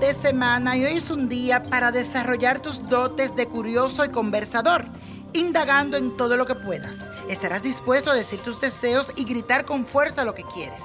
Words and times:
de 0.00 0.14
semana 0.14 0.76
y 0.76 0.84
hoy 0.84 0.92
es 0.98 1.10
un 1.10 1.28
día 1.28 1.64
para 1.64 1.90
desarrollar 1.90 2.60
tus 2.60 2.84
dotes 2.86 3.34
de 3.34 3.46
curioso 3.46 4.04
y 4.04 4.10
conversador, 4.10 4.84
indagando 5.32 5.96
en 5.96 6.16
todo 6.16 6.36
lo 6.36 6.46
que 6.46 6.54
puedas. 6.54 6.96
Estarás 7.28 7.62
dispuesto 7.62 8.10
a 8.10 8.14
decir 8.14 8.38
tus 8.40 8.60
deseos 8.60 9.12
y 9.16 9.24
gritar 9.24 9.64
con 9.64 9.86
fuerza 9.86 10.24
lo 10.24 10.34
que 10.34 10.44
quieres, 10.54 10.82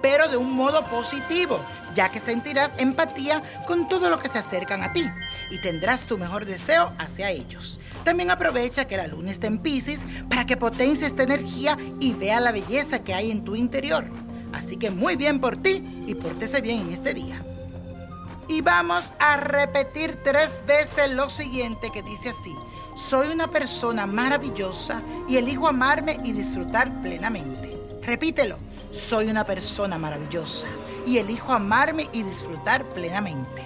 pero 0.00 0.28
de 0.28 0.36
un 0.36 0.52
modo 0.52 0.84
positivo, 0.86 1.60
ya 1.94 2.10
que 2.10 2.20
sentirás 2.20 2.72
empatía 2.78 3.42
con 3.66 3.88
todo 3.88 4.08
lo 4.08 4.18
que 4.18 4.28
se 4.28 4.38
acercan 4.38 4.82
a 4.82 4.92
ti 4.92 5.04
y 5.50 5.60
tendrás 5.60 6.04
tu 6.06 6.18
mejor 6.18 6.46
deseo 6.46 6.92
hacia 6.98 7.30
ellos. 7.30 7.80
También 8.04 8.30
aprovecha 8.30 8.86
que 8.86 8.96
la 8.96 9.06
luna 9.06 9.30
está 9.30 9.46
en 9.46 9.58
Pisces 9.58 10.00
para 10.28 10.46
que 10.46 10.56
potencie 10.56 11.06
esta 11.06 11.22
energía 11.22 11.76
y 12.00 12.14
vea 12.14 12.40
la 12.40 12.52
belleza 12.52 13.04
que 13.04 13.14
hay 13.14 13.30
en 13.30 13.44
tu 13.44 13.56
interior. 13.56 14.04
Así 14.52 14.76
que 14.76 14.90
muy 14.90 15.16
bien 15.16 15.40
por 15.40 15.56
ti 15.56 15.82
y 16.06 16.14
pórtese 16.14 16.60
bien 16.60 16.82
en 16.82 16.92
este 16.92 17.14
día. 17.14 17.42
Y 18.48 18.60
vamos 18.60 19.12
a 19.18 19.36
repetir 19.36 20.18
tres 20.24 20.60
veces 20.66 21.10
lo 21.10 21.30
siguiente 21.30 21.90
que 21.90 22.02
dice 22.02 22.30
así. 22.30 22.54
Soy 22.96 23.28
una 23.28 23.48
persona 23.48 24.06
maravillosa 24.06 25.00
y 25.28 25.36
elijo 25.36 25.68
amarme 25.68 26.18
y 26.24 26.32
disfrutar 26.32 27.00
plenamente. 27.00 27.78
Repítelo. 28.02 28.58
Soy 28.92 29.30
una 29.30 29.44
persona 29.46 29.96
maravillosa 29.96 30.66
y 31.06 31.16
elijo 31.16 31.52
amarme 31.52 32.08
y 32.12 32.22
disfrutar 32.22 32.84
plenamente. 32.90 33.62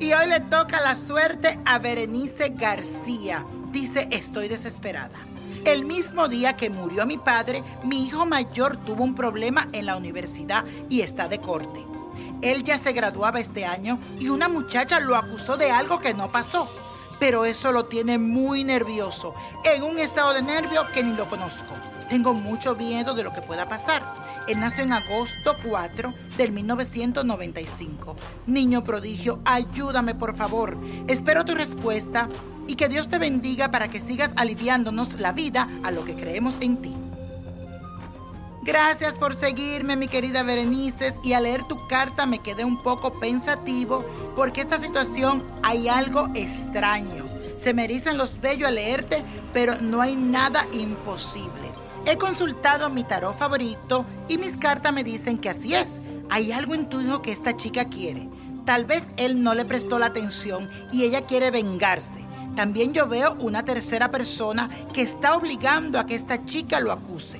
Y 0.00 0.12
hoy 0.12 0.26
le 0.28 0.40
toca 0.40 0.80
la 0.80 0.96
suerte 0.96 1.58
a 1.66 1.78
Berenice 1.78 2.50
García. 2.50 3.44
Dice, 3.72 4.08
estoy 4.10 4.48
desesperada. 4.48 5.18
El 5.64 5.84
mismo 5.84 6.28
día 6.28 6.56
que 6.56 6.70
murió 6.70 7.06
mi 7.06 7.18
padre, 7.18 7.62
mi 7.84 8.06
hijo 8.06 8.26
mayor 8.26 8.76
tuvo 8.76 9.04
un 9.04 9.14
problema 9.14 9.68
en 9.72 9.86
la 9.86 9.96
universidad 9.96 10.64
y 10.88 11.00
está 11.00 11.28
de 11.28 11.40
corte. 11.40 11.84
Él 12.40 12.64
ya 12.64 12.78
se 12.78 12.92
graduaba 12.92 13.40
este 13.40 13.64
año 13.64 13.98
y 14.18 14.28
una 14.28 14.48
muchacha 14.48 15.00
lo 15.00 15.16
acusó 15.16 15.56
de 15.56 15.70
algo 15.70 16.00
que 16.00 16.14
no 16.14 16.30
pasó. 16.30 16.68
Pero 17.18 17.44
eso 17.44 17.72
lo 17.72 17.86
tiene 17.86 18.16
muy 18.16 18.62
nervioso, 18.62 19.34
en 19.64 19.82
un 19.82 19.98
estado 19.98 20.34
de 20.34 20.42
nervio 20.42 20.86
que 20.94 21.02
ni 21.02 21.16
lo 21.16 21.28
conozco. 21.28 21.74
Tengo 22.08 22.32
mucho 22.32 22.74
miedo 22.74 23.14
de 23.14 23.22
lo 23.22 23.32
que 23.32 23.42
pueda 23.42 23.68
pasar. 23.68 24.02
Él 24.48 24.60
nació 24.60 24.84
en 24.84 24.92
agosto 24.92 25.54
4 25.62 26.14
del 26.38 26.52
1995. 26.52 28.16
Niño 28.46 28.82
prodigio, 28.82 29.40
ayúdame 29.44 30.14
por 30.14 30.34
favor. 30.34 30.78
Espero 31.06 31.44
tu 31.44 31.54
respuesta 31.54 32.28
y 32.66 32.76
que 32.76 32.88
Dios 32.88 33.08
te 33.08 33.18
bendiga 33.18 33.70
para 33.70 33.88
que 33.88 34.00
sigas 34.00 34.30
aliviándonos 34.36 35.20
la 35.20 35.32
vida 35.32 35.68
a 35.82 35.90
lo 35.90 36.04
que 36.04 36.16
creemos 36.16 36.56
en 36.60 36.78
ti. 36.78 36.94
Gracias 38.62 39.14
por 39.14 39.34
seguirme, 39.34 39.96
mi 39.96 40.08
querida 40.08 40.42
Berenices, 40.42 41.14
y 41.22 41.32
al 41.32 41.44
leer 41.44 41.64
tu 41.64 41.86
carta 41.86 42.26
me 42.26 42.40
quedé 42.40 42.64
un 42.64 42.82
poco 42.82 43.18
pensativo 43.18 44.04
porque 44.36 44.60
esta 44.60 44.78
situación 44.78 45.42
hay 45.62 45.88
algo 45.88 46.28
extraño. 46.34 47.37
Se 47.58 47.74
me 47.74 47.88
los 48.14 48.40
vellos 48.40 48.68
al 48.68 48.76
leerte, 48.76 49.24
pero 49.52 49.74
no 49.80 50.00
hay 50.00 50.14
nada 50.14 50.66
imposible. 50.72 51.68
He 52.06 52.16
consultado 52.16 52.88
mi 52.88 53.02
tarot 53.04 53.36
favorito 53.36 54.06
y 54.28 54.38
mis 54.38 54.56
cartas 54.56 54.92
me 54.92 55.04
dicen 55.04 55.38
que 55.38 55.50
así 55.50 55.74
es. 55.74 55.98
Hay 56.30 56.52
algo 56.52 56.74
en 56.74 56.88
tu 56.88 57.00
hijo 57.00 57.20
que 57.20 57.32
esta 57.32 57.56
chica 57.56 57.86
quiere. 57.86 58.28
Tal 58.64 58.84
vez 58.84 59.02
él 59.16 59.42
no 59.42 59.54
le 59.54 59.64
prestó 59.64 59.98
la 59.98 60.06
atención 60.06 60.70
y 60.92 61.02
ella 61.02 61.22
quiere 61.22 61.50
vengarse. 61.50 62.24
También 62.54 62.92
yo 62.92 63.08
veo 63.08 63.34
una 63.40 63.64
tercera 63.64 64.10
persona 64.10 64.70
que 64.92 65.02
está 65.02 65.36
obligando 65.36 65.98
a 65.98 66.06
que 66.06 66.14
esta 66.14 66.44
chica 66.44 66.80
lo 66.80 66.92
acuse. 66.92 67.37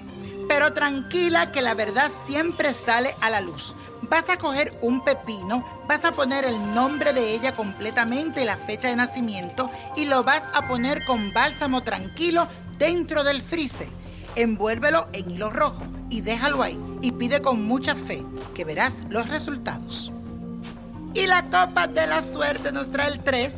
Pero 0.49 0.73
tranquila 0.73 1.53
que 1.53 1.61
la 1.61 1.75
verdad 1.75 2.11
siempre 2.27 2.73
sale 2.73 3.15
a 3.21 3.29
la 3.31 3.41
luz. 3.43 3.77
Vas 4.03 4.29
a 4.31 4.39
coger 4.39 4.77
un 4.81 5.05
pepino, 5.05 5.65
vas 5.87 6.05
a 6.05 6.13
poner 6.13 6.47
el 6.47 6.75
nombre 6.75 7.13
de 7.13 7.35
ella 7.35 7.55
completamente 7.55 8.43
y 8.43 8.47
la 8.47 8.57
fecha 8.57 8.89
de 8.89 8.97
nacimiento 8.97 9.71
y 9.97 10.07
lo 10.07 10.25
vas 10.25 10.43
a 10.55 10.67
poner 10.67 11.05
con 11.05 11.33
bálsamo 11.35 11.83
tranquilo 11.83 12.49
dentro 12.79 13.23
del 13.25 13.43
freezer. 13.43 13.89
Envuélvelo 14.37 15.09
en 15.13 15.31
hilo 15.31 15.51
rojo 15.51 15.85
y 16.09 16.23
déjalo 16.23 16.63
ahí 16.63 16.81
y 17.03 17.13
pide 17.13 17.43
con 17.43 17.65
mucha 17.65 17.95
fe 17.95 18.25
que 18.55 18.65
verás 18.65 19.03
los 19.11 19.29
resultados. 19.29 20.11
Y 21.13 21.27
la 21.27 21.45
copa 21.45 21.87
de 21.87 22.07
la 22.07 22.23
suerte 22.23 22.73
nos 22.73 22.91
trae 22.91 23.09
el 23.09 23.23
3, 23.23 23.53